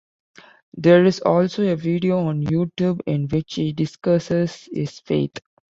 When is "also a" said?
1.19-1.75